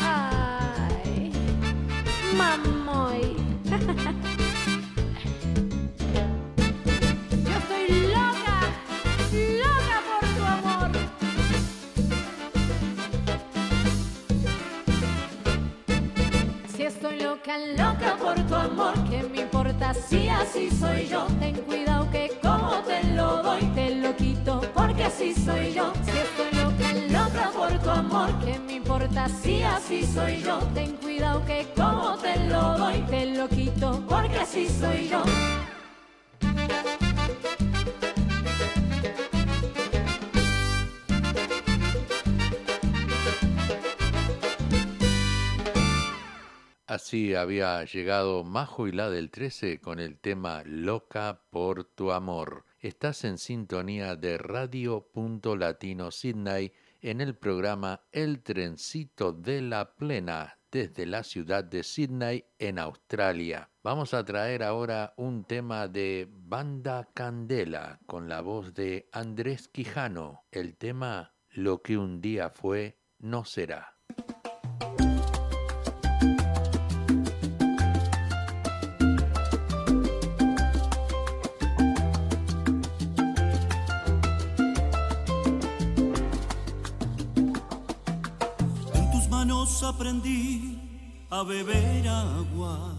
Ay, 0.00 1.32
mamoy. 2.36 3.41
Loca, 17.42 17.58
loca 17.58 18.16
por 18.16 18.34
tu 18.46 18.54
amor, 18.54 18.94
¿qué 19.10 19.22
me 19.22 19.42
importa 19.42 19.92
si 19.94 20.28
así 20.28 20.70
soy 20.70 21.08
yo? 21.08 21.26
Ten 21.40 21.56
cuidado 21.62 22.08
que 22.10 22.30
como 22.40 22.80
te 22.82 23.02
lo 23.14 23.42
doy, 23.42 23.62
te 23.74 23.96
lo 23.96 24.14
quito, 24.16 24.60
porque 24.74 25.04
así 25.04 25.34
soy 25.34 25.72
yo. 25.72 25.92
Si 26.04 26.10
estoy 26.10 26.60
loca, 26.60 26.92
loca 27.10 27.50
por 27.50 27.78
tu 27.78 27.90
amor, 27.90 28.30
¿qué 28.44 28.58
me 28.60 28.74
importa 28.74 29.28
si 29.28 29.62
así 29.62 30.06
soy 30.06 30.42
yo? 30.42 30.58
Ten 30.74 30.96
cuidado 30.96 31.44
que 31.44 31.66
como 31.76 32.16
te 32.18 32.38
lo 32.48 32.78
doy, 32.78 33.00
te 33.10 33.26
lo 33.26 33.48
quito, 33.48 34.02
porque 34.08 34.38
así 34.38 34.68
soy 34.68 35.08
yo. 35.08 35.22
Así 46.92 47.34
había 47.34 47.82
llegado 47.84 48.44
Majo 48.44 48.86
y 48.86 48.92
la 48.92 49.08
del 49.08 49.30
13 49.30 49.80
con 49.80 49.98
el 49.98 50.18
tema 50.18 50.62
Loca 50.66 51.40
por 51.48 51.84
tu 51.84 52.12
amor. 52.12 52.66
Estás 52.80 53.24
en 53.24 53.38
sintonía 53.38 54.14
de 54.14 54.36
Radio 54.36 55.08
Punto 55.10 55.56
Latino 55.56 56.10
Sydney 56.10 56.70
en 57.00 57.22
el 57.22 57.34
programa 57.34 58.02
El 58.12 58.42
Trencito 58.42 59.32
de 59.32 59.62
la 59.62 59.94
Plena 59.94 60.58
desde 60.70 61.06
la 61.06 61.22
ciudad 61.22 61.64
de 61.64 61.82
Sydney 61.82 62.44
en 62.58 62.78
Australia. 62.78 63.70
Vamos 63.82 64.12
a 64.12 64.22
traer 64.22 64.62
ahora 64.62 65.14
un 65.16 65.44
tema 65.44 65.88
de 65.88 66.28
Banda 66.30 67.08
Candela 67.14 68.00
con 68.04 68.28
la 68.28 68.42
voz 68.42 68.74
de 68.74 69.08
Andrés 69.12 69.66
Quijano. 69.66 70.44
El 70.50 70.76
tema 70.76 71.32
Lo 71.52 71.80
que 71.80 71.96
un 71.96 72.20
día 72.20 72.50
fue 72.50 72.98
no 73.18 73.46
será. 73.46 73.91
Aprendí 89.86 90.78
a 91.30 91.42
beber 91.42 92.08
agua. 92.08 92.94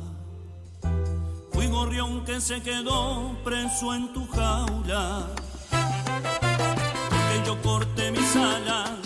Fui 1.52 1.68
gorrión 1.68 2.26
que 2.26 2.42
se 2.42 2.62
quedó 2.62 3.38
preso 3.44 3.94
en 3.94 4.12
tu 4.14 4.28
jaula. 4.28 5.28
Porque 5.70 7.42
yo 7.46 7.62
corté 7.62 8.12
mis 8.12 8.36
alas 8.36 9.03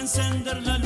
encender 0.00 0.62
la 0.62 0.78
luz, 0.78 0.83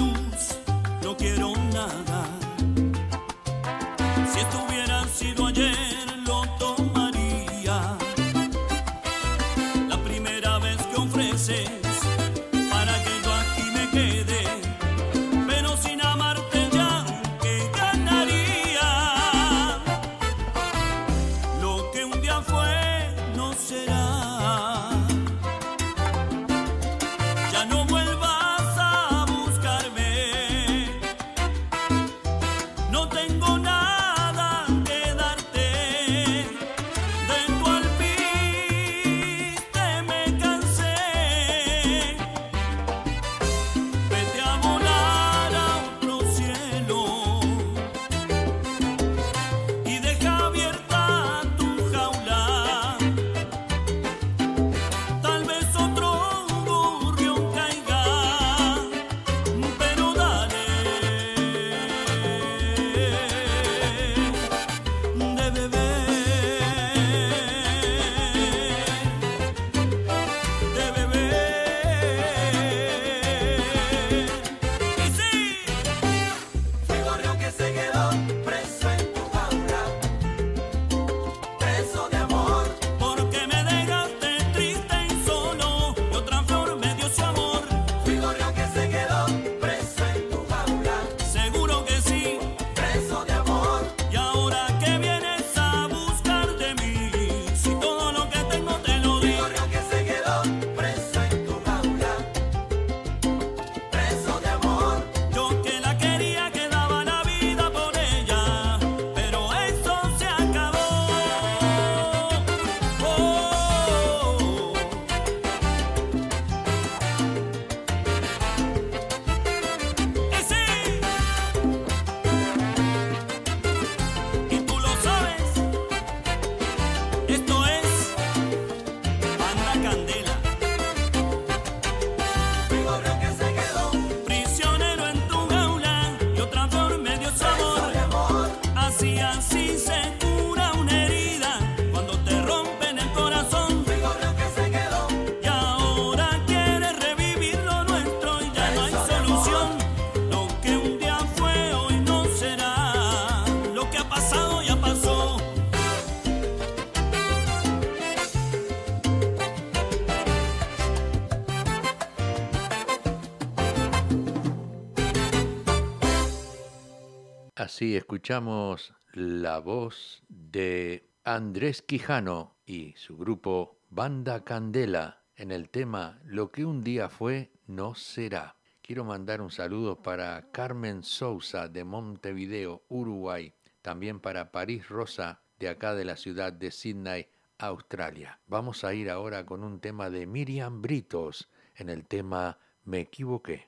Escuchamos 167.97 168.95
la 169.13 169.61
voz 169.61 170.23
de 170.29 171.09
Andrés 171.25 171.83
Quijano 171.83 172.57
y 172.67 172.95
su 172.97 173.17
grupo 173.17 173.79
Banda 173.89 174.45
Candela 174.45 175.23
en 175.37 175.51
el 175.51 175.71
tema 175.71 176.21
Lo 176.25 176.51
que 176.51 176.65
un 176.65 176.83
día 176.83 177.09
fue 177.09 177.51
no 177.67 177.95
será. 177.95 178.57
Quiero 178.83 179.05
mandar 179.05 179.41
un 179.41 179.51
saludo 179.51 180.03
para 180.03 180.51
Carmen 180.51 181.03
Sousa 181.03 181.69
de 181.69 181.85
Montevideo, 181.85 182.83
Uruguay, 182.89 183.55
también 183.81 184.21
para 184.21 184.51
París 184.51 184.89
Rosa 184.89 185.41
de 185.59 185.69
acá 185.69 185.95
de 185.95 186.05
la 186.05 186.17
ciudad 186.17 186.53
de 186.53 186.71
Sydney, 186.71 187.29
Australia. 187.59 188.41
Vamos 188.47 188.85
a 188.85 188.93
ir 188.95 189.09
ahora 189.11 189.47
con 189.47 189.63
un 189.63 189.81
tema 189.81 190.11
de 190.11 190.27
Miriam 190.27 190.83
Britos 190.83 191.49
en 191.75 191.89
el 191.89 192.07
tema 192.07 192.59
Me 192.85 193.01
equivoqué. 193.01 193.68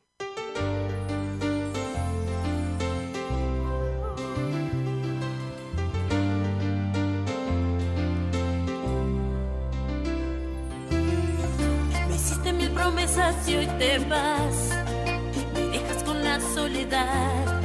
regresas 13.11 13.48
y 13.48 13.56
hoy 13.56 13.66
te 13.78 13.98
vas. 13.98 14.70
Me 15.54 15.61
dejas 15.78 16.02
con 16.04 16.22
la 16.22 16.40
soledad, 16.40 17.61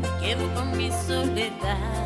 me 0.00 0.26
quedo 0.26 0.54
con 0.54 0.76
mi 0.76 0.90
soledad. 1.06 2.01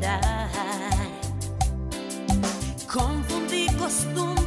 dar. 0.00 0.50
Confundí. 2.88 4.39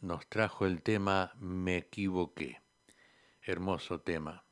Nos 0.00 0.26
trajo 0.26 0.66
el 0.66 0.82
tema 0.82 1.32
Me 1.38 1.76
equivoqué. 1.76 2.60
Hermoso 3.40 4.00
tema. 4.00 4.44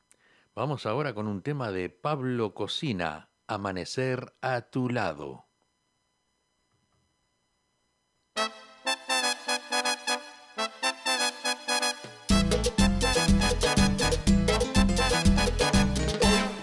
Vamos 0.55 0.85
ahora 0.85 1.13
con 1.13 1.27
un 1.27 1.41
tema 1.41 1.71
de 1.71 1.89
Pablo 1.89 2.53
Cocina, 2.53 3.29
Amanecer 3.47 4.33
a 4.41 4.61
tu 4.61 4.87
lado. 4.87 5.45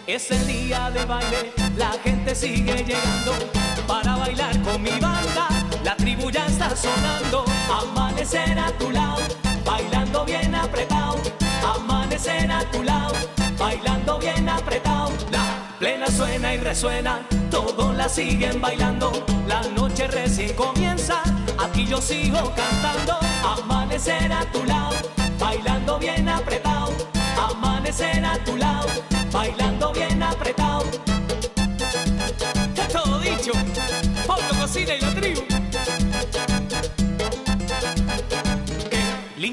Es 0.07 0.31
el 0.31 0.47
día 0.47 0.91
de 0.93 1.05
baile, 1.05 1.53
la 1.77 1.93
gente 2.03 2.35
sigue 2.35 2.85
llegando 2.85 3.33
para 3.87 4.17
bailar 4.17 4.63
con 4.63 4.83
mi 4.83 4.99
banda 4.99 5.58
la 5.89 5.97
tribu 5.97 6.31
ya 6.31 6.45
está 6.45 6.77
sonando, 6.77 7.47
amanecer 7.73 8.59
a 8.59 8.71
tu 8.73 8.91
lado, 8.91 9.23
bailando 9.65 10.23
bien 10.27 10.55
apretado, 10.55 11.17
amanecer 11.65 12.53
a 12.53 12.63
tu 12.71 12.83
lado, 12.83 13.15
bailando 13.59 14.19
bien 14.19 14.47
apretado. 14.51 15.11
La 15.31 15.75
plena 15.79 16.07
suena 16.09 16.53
y 16.53 16.59
resuena, 16.59 17.27
todos 17.51 17.97
la 17.97 18.07
siguen 18.07 18.61
bailando, 18.61 19.11
la 19.47 19.63
noche 19.63 20.09
recién 20.09 20.55
comienza, 20.57 21.23
aquí 21.59 21.87
yo 21.87 22.03
sigo 22.03 22.53
cantando, 22.55 23.19
amanecer 23.43 24.31
a 24.31 24.45
tu 24.53 24.63
lado, 24.65 24.95
bailando 25.39 25.99
bien 25.99 26.29
apretado, 26.29 26.93
amanecer 27.51 28.23
a 28.27 28.37
tu 28.45 28.59
lado, 28.59 28.89
bailando 29.33 29.91
bien 29.95 30.23
apretado. 30.23 30.85
Ya 32.75 32.89
todo 32.89 33.21
dicho, 33.21 33.53
Pablo 34.27 34.51
Cocina 34.61 34.95
y 34.95 35.01
la 35.01 35.15
tribu. 35.15 35.48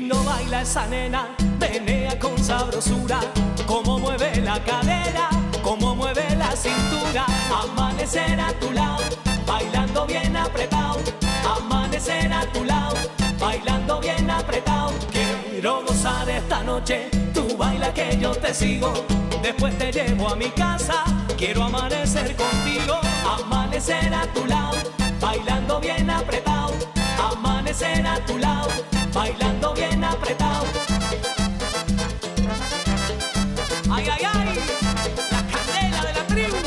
Lindo 0.06 0.24
baila 0.24 0.62
esa 0.62 0.86
nena, 0.86 1.36
menea 1.60 2.20
con 2.20 2.38
sabrosura, 2.38 3.20
como 3.66 3.97
mueve 3.97 4.36
la 4.41 4.64
cadera, 4.64 5.30
como 5.64 5.95
mueve 5.95 6.24
la 6.36 6.56
cintura. 6.56 7.26
Amanecer 7.51 8.39
a 8.39 8.53
tu 8.60 8.72
lado, 8.72 9.03
bailando 9.47 10.06
bien 10.06 10.38
apretado. 10.38 10.99
Amanecer 11.58 12.32
a 12.32 12.45
tu 12.53 12.64
lado, 12.64 12.95
bailando 13.39 13.99
bien 13.99 14.30
apretado. 14.30 14.93
Quiero 15.12 15.84
gozar 15.84 16.30
esta 16.30 16.62
noche, 16.62 17.10
tú 17.34 17.58
baila 17.58 17.91
que 17.91 18.16
yo 18.20 18.32
te 18.36 18.53
sigo. 18.53 18.93
Después 19.41 19.76
te 19.80 19.91
llevo 19.91 20.30
a 20.30 20.36
mi 20.36 20.49
casa, 20.49 21.03
quiero 21.36 21.64
amanecer 21.64 22.36
contigo. 22.36 22.99
Amanecer 23.39 24.14
a 24.14 24.28
tu 24.34 24.45
lado, 24.45 24.78
bailando 25.20 25.80
bien 25.80 26.12
apretado. 26.12 26.95
Amanecer 27.32 28.05
a 28.05 28.19
tu 28.26 28.38
lado, 28.38 28.69
bailando 29.13 29.73
bien 29.73 30.03
apretado. 30.03 30.65
Ay, 33.91 34.07
ay, 34.13 34.23
ay, 34.34 34.47
la 35.32 35.41
candela 35.51 36.01
de 36.07 36.13
la 36.13 36.28
tribu. 36.28 36.57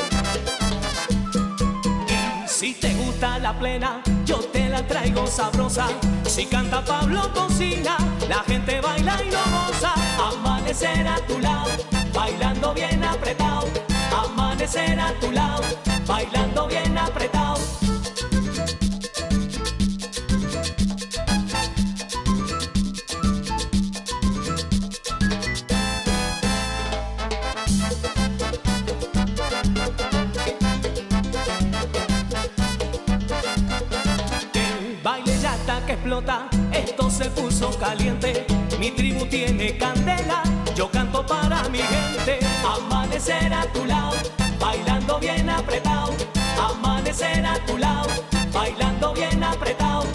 Y 2.08 2.48
si 2.48 2.74
te 2.74 2.94
gusta 2.94 3.38
la 3.38 3.56
plena, 3.58 4.02
yo 4.24 4.38
te 4.38 4.68
la 4.68 4.86
traigo 4.86 5.26
sabrosa. 5.26 5.88
Si 6.26 6.46
canta 6.46 6.84
Pablo 6.84 7.32
Cocina, 7.32 7.96
la 8.28 8.40
gente 8.44 8.80
baila 8.80 9.16
y 9.24 9.30
no 9.30 9.42
goza. 9.54 9.94
Amanecer 10.28 11.06
a 11.06 11.16
tu 11.26 11.38
lado, 11.38 11.70
bailando 12.12 12.74
bien 12.74 13.04
apretado. 13.04 13.68
Amanecer 14.24 14.98
a 14.98 15.12
tu 15.20 15.30
lado, 15.30 15.62
bailando 16.06 16.47
Amanecer 43.28 43.52
a 43.52 43.72
tu 43.74 43.84
lado, 43.84 44.16
bailando 44.58 45.18
bien 45.18 45.50
apretado. 45.50 46.14
Amanecer 46.58 47.44
a 47.44 47.62
tu 47.66 47.76
lado, 47.76 48.08
bailando 48.54 49.12
bien 49.12 49.44
apretado. 49.44 50.06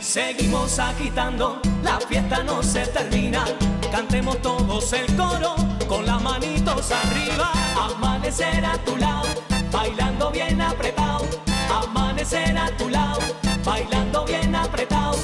Seguimos 0.00 0.76
agitando, 0.80 1.60
la 1.84 2.00
fiesta 2.00 2.42
no 2.42 2.64
se 2.64 2.84
termina. 2.88 3.44
Cantemos 3.92 4.42
todos 4.42 4.92
el 4.94 5.06
coro, 5.14 5.54
con 5.86 6.06
las 6.06 6.20
manitos 6.20 6.90
arriba. 6.90 7.52
Amanecer 7.80 8.64
a 8.64 8.76
tu 8.78 8.96
lado, 8.96 9.28
bailando 9.70 10.32
bien 10.32 10.60
apretado. 10.60 11.24
Amanecer 11.70 12.58
a 12.58 12.76
tu 12.76 12.88
lado, 12.88 13.20
bailando 13.64 14.24
bien 14.24 14.56
apretado. 14.56 15.16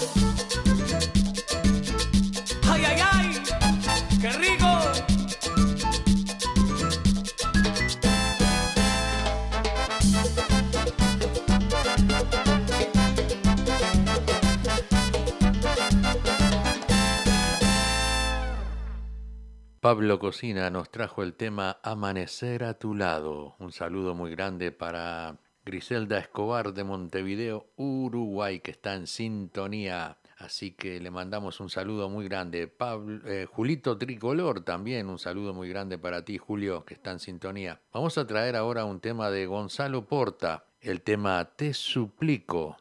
Pablo 19.92 20.18
Cocina 20.18 20.70
nos 20.70 20.88
trajo 20.90 21.22
el 21.22 21.34
tema 21.34 21.76
Amanecer 21.82 22.64
a 22.64 22.78
tu 22.78 22.94
lado. 22.94 23.56
Un 23.58 23.72
saludo 23.72 24.14
muy 24.14 24.30
grande 24.30 24.72
para 24.72 25.36
Griselda 25.66 26.18
Escobar 26.18 26.72
de 26.72 26.82
Montevideo, 26.82 27.66
Uruguay, 27.76 28.60
que 28.60 28.70
está 28.70 28.94
en 28.94 29.06
sintonía. 29.06 30.16
Así 30.38 30.72
que 30.72 30.98
le 30.98 31.10
mandamos 31.10 31.60
un 31.60 31.68
saludo 31.68 32.08
muy 32.08 32.26
grande. 32.26 32.68
Pablo, 32.68 33.20
eh, 33.28 33.44
Julito 33.44 33.98
Tricolor 33.98 34.64
también, 34.64 35.10
un 35.10 35.18
saludo 35.18 35.52
muy 35.52 35.68
grande 35.68 35.98
para 35.98 36.24
ti, 36.24 36.38
Julio, 36.38 36.86
que 36.86 36.94
está 36.94 37.10
en 37.10 37.18
sintonía. 37.18 37.82
Vamos 37.92 38.16
a 38.16 38.26
traer 38.26 38.56
ahora 38.56 38.86
un 38.86 38.98
tema 38.98 39.28
de 39.28 39.44
Gonzalo 39.44 40.06
Porta, 40.06 40.64
el 40.80 41.02
tema 41.02 41.50
Te 41.54 41.74
suplico. 41.74 42.78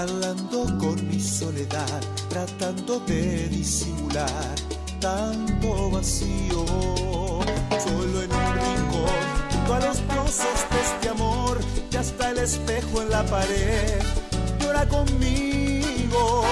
Charlando 0.00 0.64
con 0.78 0.96
mi 1.08 1.20
soledad, 1.20 2.00
tratando 2.30 3.00
de 3.00 3.48
disimular 3.48 4.54
tanto 4.98 5.90
vacío. 5.90 6.64
Solo 7.84 8.22
en 8.22 8.32
un 8.32 8.50
rincón, 8.64 9.20
junto 9.52 9.74
a 9.74 9.80
los 9.80 9.98
pozos 9.98 10.58
de 10.70 10.80
este 10.80 11.08
amor, 11.10 11.58
y 11.92 11.96
hasta 11.96 12.30
el 12.30 12.38
espejo 12.38 13.02
en 13.02 13.10
la 13.10 13.24
pared 13.24 14.00
llora 14.58 14.88
conmigo. 14.88 16.44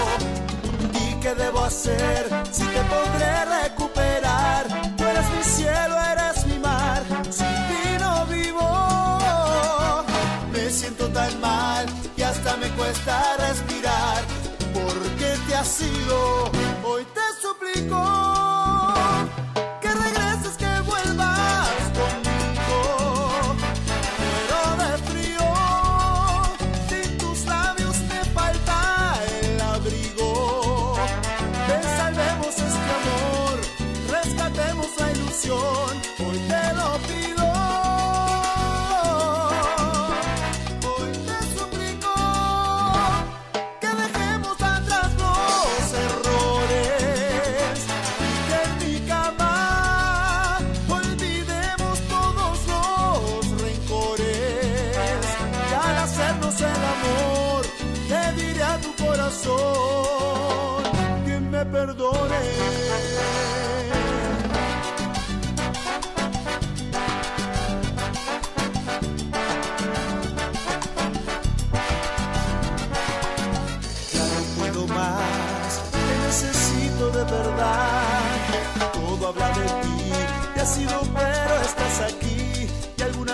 ¿Y 0.92 1.14
qué 1.20 1.34
debo 1.34 1.64
hacer 1.64 2.28
si 2.52 2.64
te 2.64 2.82
podré 2.92 3.62
recuperar? 3.62 4.66
Tú 4.96 5.04
eres 5.04 5.26
mi 5.34 5.42
cielo, 5.42 5.96
eres 6.12 6.46
mi 6.46 6.58
mar, 6.58 7.02
sin 7.30 7.56
ti 7.68 7.96
no 7.98 8.26
vivo. 8.26 10.04
Me 10.52 10.70
siento 10.70 11.08
tan 11.08 11.40
mal 11.40 11.86
me 12.56 12.68
cuesta 12.70 13.36
respirar. 13.38 14.22
Porque 14.72 15.36
te 15.46 15.54
has 15.54 15.80
ido, 15.80 16.50
hoy 16.84 17.04
te 17.14 17.42
suplico 17.42 18.17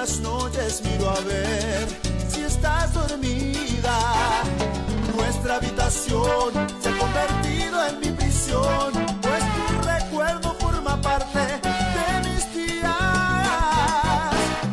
las 0.04 0.20
noches 0.20 0.82
miro 0.84 1.08
a 1.08 1.18
ver 1.20 1.88
si 2.28 2.42
estás 2.42 2.92
dormida. 2.92 3.96
Nuestra 5.16 5.56
habitación 5.56 6.52
se 6.82 6.90
ha 6.90 6.98
convertido 6.98 7.86
en 7.86 8.00
mi 8.00 8.10
prisión, 8.10 8.92
pues 9.22 9.42
tu 9.56 9.88
recuerdo 9.88 10.54
forma 10.60 11.00
parte 11.00 11.38
de 11.96 12.28
mis 12.28 12.42
días. 12.52 12.92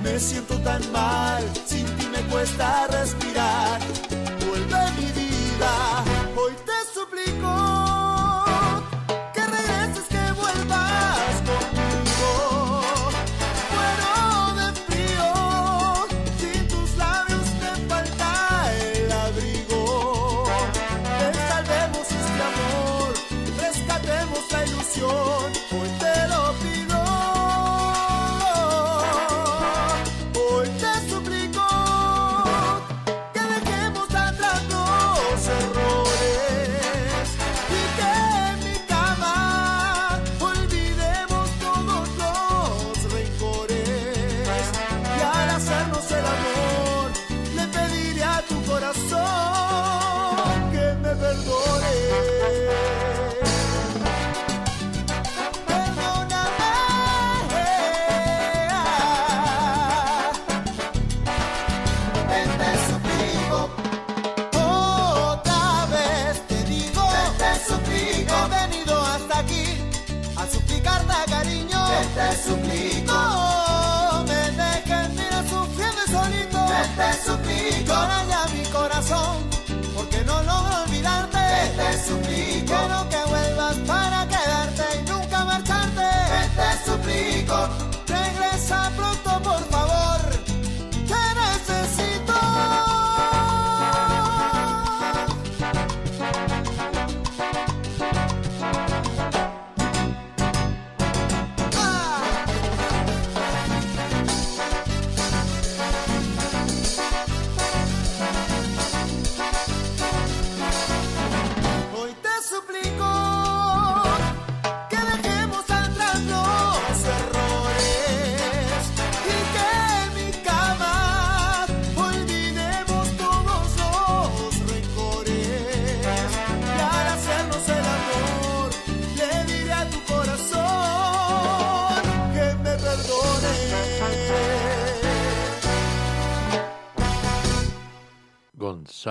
Me 0.04 0.20
siento 0.20 0.58
tan 0.60 0.82
mal, 0.92 1.42
sin 1.66 1.86
ti 1.96 2.08
me 2.12 2.22
cuesta 2.24 2.88
respirar. 2.88 3.80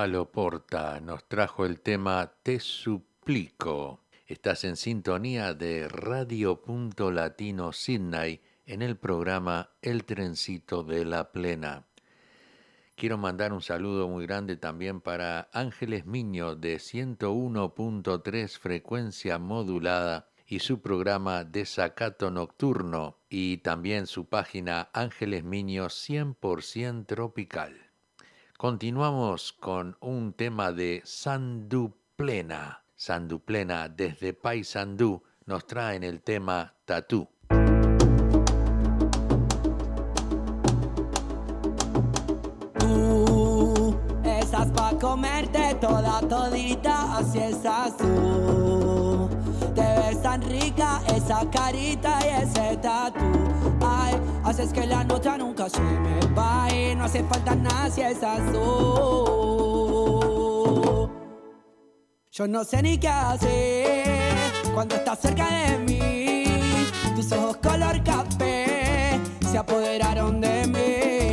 Gonzalo 0.01 0.33
Porta 0.33 0.99
nos 0.99 1.29
trajo 1.29 1.67
el 1.67 1.83
tema 1.83 2.33
Te 2.43 2.59
suplico. 2.59 4.01
Estás 4.27 4.65
en 4.65 4.77
sintonía 4.77 5.53
de 5.53 5.89
Radio 5.89 6.63
Punto 6.63 7.11
Latino 7.11 7.71
Sydney 7.75 8.41
en 8.65 8.81
el 8.81 8.97
programa 8.97 9.73
El 9.83 10.07
Trencito 10.07 10.85
de 10.85 11.05
la 11.05 11.33
Plena. 11.33 11.85
Quiero 12.97 13.19
mandar 13.19 13.53
un 13.53 13.61
saludo 13.61 14.09
muy 14.09 14.25
grande 14.27 14.57
también 14.57 15.03
para 15.03 15.51
Ángeles 15.53 16.07
Miño 16.07 16.55
de 16.55 16.77
101.3 16.77 18.59
frecuencia 18.59 19.39
modulada 19.39 20.31
y 20.47 20.61
su 20.61 20.81
programa 20.81 21.45
Desacato 21.45 22.31
Nocturno 22.31 23.19
y 23.29 23.59
también 23.59 24.07
su 24.07 24.31
página 24.31 24.89
Ángeles 24.95 25.45
Miño 25.45 25.89
100% 25.89 27.05
Tropical. 27.05 27.90
Continuamos 28.61 29.55
con 29.55 29.97
un 30.01 30.35
tema 30.35 30.71
de 30.71 31.01
Sanduplena. 31.03 32.85
Sanduplena 32.95 33.89
desde 33.89 34.35
Paysandú 34.35 35.23
nos 35.47 35.67
traen 35.67 36.05
el 36.05 36.21
tema 36.21 36.75
Tatú. 36.85 37.27
Tú 42.79 43.97
estás 44.27 44.71
pa' 44.73 44.93
comerte 45.01 45.75
toda 45.81 46.21
todita, 46.29 47.17
así 47.17 47.39
estás 47.39 47.97
tú. 47.97 49.10
Esa 50.81 51.45
carita 51.51 52.19
y 52.25 52.43
ese 52.43 52.77
tatu. 52.79 53.21
Ay, 53.83 54.15
haces 54.45 54.73
que 54.73 54.87
la 54.87 55.05
nota 55.05 55.37
nunca 55.37 55.69
se 55.69 55.79
me 55.79 56.19
vaya. 56.35 56.95
No 56.95 57.05
hace 57.05 57.23
falta 57.25 57.55
nada 57.55 57.91
si 57.91 58.01
estás 58.01 58.41
tú. 58.51 59.41
Yo 62.33 62.49
no 62.49 62.65
sé 62.65 62.83
ni 62.83 62.97
qué 62.97 63.09
hacer 63.09 64.09
cuando 64.73 64.95
estás 64.95 65.19
cerca 65.19 65.49
de 65.51 65.79
mí. 65.81 66.45
Tus 67.15 67.31
ojos 67.33 67.59
color 67.59 68.03
café 68.03 69.21
se 69.51 69.59
apoderaron 69.59 70.41
de 70.41 70.67
mí. 70.67 71.30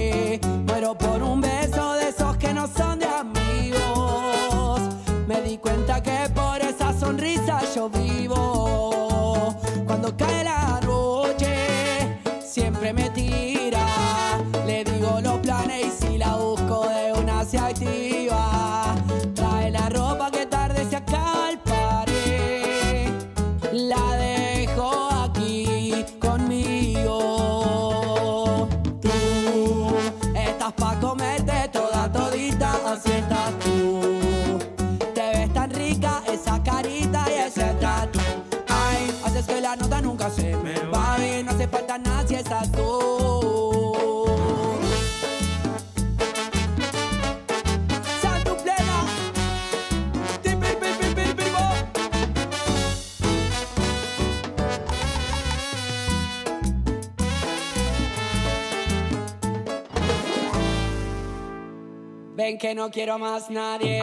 Ven 62.47 62.57
que 62.57 62.73
no 62.73 62.89
quiero 62.89 63.19
más 63.19 63.49
nadie, 63.49 64.01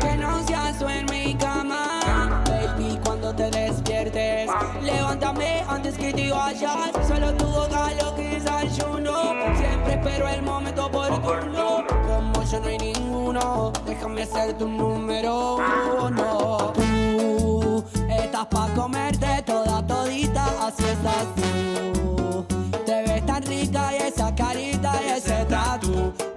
que 0.00 0.16
no 0.16 0.46
seas 0.46 0.78
tú 0.78 0.88
en 0.88 1.06
mi 1.06 1.34
cama. 1.34 2.44
Baby, 2.46 2.96
cuando 3.04 3.34
te 3.34 3.50
despiertes, 3.50 4.48
levántame 4.80 5.64
antes 5.66 5.98
que 5.98 6.12
te 6.12 6.30
vayas. 6.30 6.92
Solo 7.08 7.34
tu 7.34 7.46
boca 7.46 7.92
lo 8.00 8.14
que 8.14 8.28
desayuno. 8.38 9.32
Siempre 9.58 9.94
espero 9.94 10.28
el 10.28 10.40
momento 10.42 10.86
oportuno. 10.86 11.84
Como 12.06 12.44
yo 12.44 12.60
no 12.60 12.68
hay 12.68 12.78
ninguno, 12.78 13.72
déjame 13.84 14.24
ser 14.24 14.56
tu 14.56 14.68
número 14.68 15.56
uno. 16.00 16.72
Tú 16.72 17.84
estás 18.08 18.46
pa' 18.46 18.68
comerte 18.76 19.42
toda 19.44 19.84
todita, 19.84 20.46
así 20.64 20.84
estás 20.84 21.26
tú. 21.34 22.46
Te 22.86 23.02
ves 23.02 23.26
tan 23.26 23.42
rica 23.42 23.90
y 23.96 24.02
esa 24.02 24.32
carita 24.32 24.92
y 25.04 25.08
ese 25.08 25.44
tatu. 25.46 26.29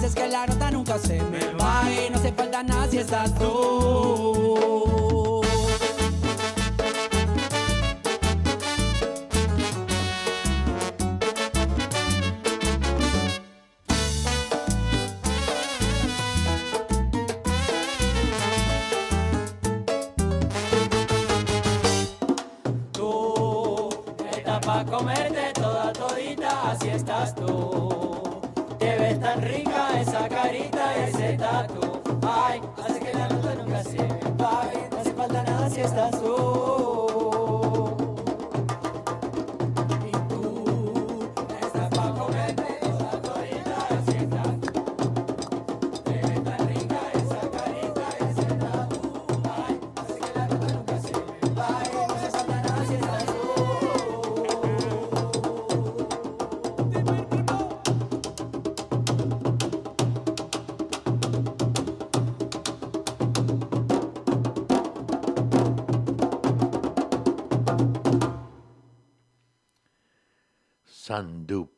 Pues 0.00 0.14
es 0.14 0.22
que 0.22 0.28
la 0.30 0.46
nota 0.46 0.70
nunca 0.70 0.98
se 0.98 1.20
me 1.20 1.52
va 1.52 1.82
y 1.92 2.08
no 2.08 2.16
hace 2.16 2.32
falta 2.32 2.62
nada 2.62 2.88
si 2.88 2.96
estás 2.96 3.34
tú. 3.34 5.19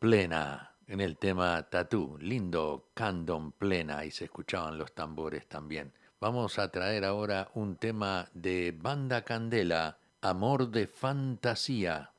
plena 0.02 0.74
en 0.88 1.00
el 1.00 1.16
tema 1.16 1.62
Tatú. 1.70 2.18
Lindo 2.20 2.88
candom 2.92 3.52
plena 3.52 4.04
y 4.04 4.10
se 4.10 4.24
escuchaban 4.24 4.76
los 4.76 4.92
tambores 4.92 5.46
también. 5.46 5.92
Vamos 6.20 6.58
a 6.58 6.72
traer 6.72 7.04
ahora 7.04 7.52
un 7.54 7.76
tema 7.76 8.28
de 8.34 8.76
Banda 8.76 9.22
Candela, 9.22 9.98
Amor 10.20 10.72
de 10.72 10.88
Fantasía. 10.88 12.10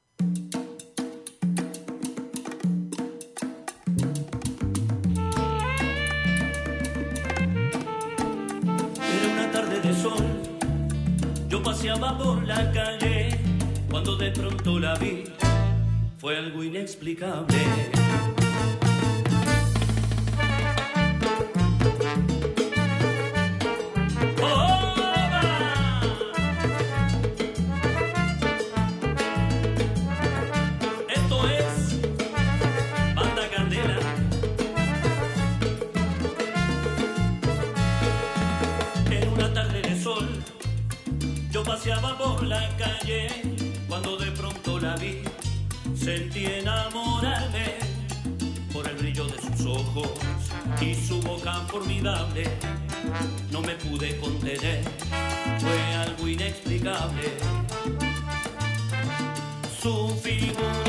Era 9.11 9.33
una 9.33 9.51
tarde 9.51 9.81
de 9.81 9.93
sol, 9.93 10.23
yo 11.49 11.61
paseaba 11.61 12.17
por 12.17 12.47
la 12.47 12.71
calle 12.71 13.37
cuando 13.89 14.15
de 14.15 14.31
pronto 14.31 14.79
la 14.79 14.95
vi 14.95 15.25
fue 16.23 16.37
algo 16.37 16.63
inexplicable. 16.63 17.57
Oh. 24.41 24.95
Esto 31.09 31.49
es 31.49 31.99
banda 33.13 33.49
candela. 33.53 33.99
En 39.11 39.27
una 39.27 39.53
tarde 39.53 39.81
de 39.81 40.01
sol, 40.01 40.29
yo 41.51 41.63
paseaba 41.65 42.17
por 42.17 42.43
la 42.43 42.65
calle 42.77 43.27
cuando 43.89 44.15
de 44.15 44.31
pronto 44.31 44.79
la 44.79 44.95
vi 44.95 45.32
sentí 46.03 46.45
enamorarme 46.45 47.77
por 48.73 48.85
el 48.89 48.95
brillo 48.97 49.25
de 49.25 49.39
sus 49.41 49.65
ojos 49.65 50.09
y 50.81 50.93
su 50.95 51.21
boca 51.21 51.53
formidable. 51.69 52.43
No 53.51 53.61
me 53.61 53.75
pude 53.75 54.17
contener, 54.17 54.83
fue 55.59 55.95
algo 55.95 56.27
inexplicable. 56.27 57.23
Su 59.81 60.09
figura 60.21 60.82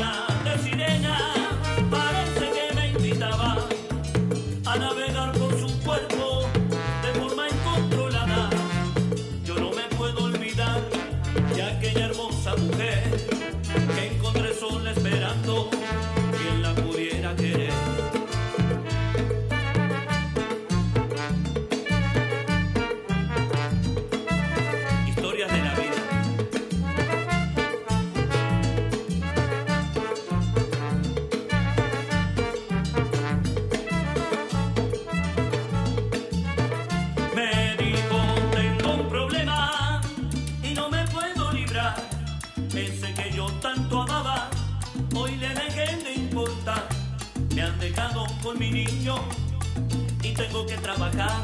tengo 50.55 50.67
que 50.67 50.77
trabajar, 50.77 51.41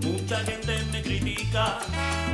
mucha 0.00 0.38
gente 0.44 0.78
me 0.90 1.02
critica, 1.02 1.78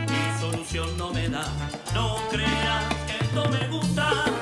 mi 0.09 0.41
solución 0.41 0.97
no 0.97 1.13
me 1.13 1.29
da, 1.29 1.45
no 1.93 2.17
creas 2.31 2.85
que 3.07 3.25
esto 3.25 3.49
me 3.49 3.67
gusta. 3.67 4.40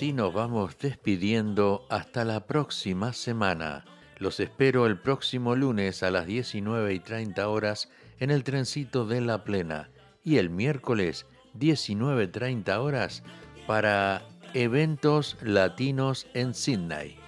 así 0.00 0.14
nos 0.14 0.32
vamos 0.32 0.78
despidiendo 0.78 1.84
hasta 1.90 2.24
la 2.24 2.46
próxima 2.46 3.12
semana. 3.12 3.84
Los 4.16 4.40
espero 4.40 4.86
el 4.86 4.98
próximo 4.98 5.54
lunes 5.54 6.02
a 6.02 6.10
las 6.10 6.24
19 6.24 6.94
y 6.94 7.00
30 7.00 7.46
horas 7.46 7.90
en 8.18 8.30
el 8.30 8.42
trencito 8.42 9.04
de 9.04 9.20
La 9.20 9.44
Plena 9.44 9.90
y 10.24 10.38
el 10.38 10.48
miércoles 10.48 11.26
19.30 11.58 12.78
horas 12.78 13.22
para 13.66 14.22
eventos 14.54 15.36
latinos 15.42 16.26
en 16.32 16.54
Sydney. 16.54 17.18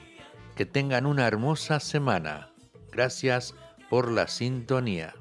Que 0.56 0.64
tengan 0.64 1.04
una 1.04 1.26
hermosa 1.26 1.78
semana. 1.78 2.54
Gracias 2.90 3.54
por 3.90 4.10
la 4.10 4.28
sintonía. 4.28 5.12